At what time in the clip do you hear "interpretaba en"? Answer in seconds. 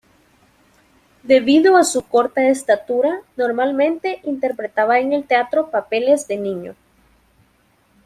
4.23-5.13